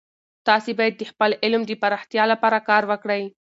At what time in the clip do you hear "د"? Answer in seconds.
0.97-1.03, 1.67-1.71